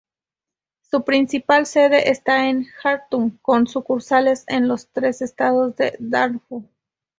Su 0.81 1.03
principal 1.05 1.67
sede 1.67 2.09
está 2.09 2.47
en 2.49 2.63
Jartum 2.63 3.37
con 3.43 3.67
sucursales 3.67 4.45
en 4.47 4.67
los 4.67 4.87
tres 4.91 5.21
estados 5.21 5.75
de 5.75 5.95
Darfur. 5.99 6.63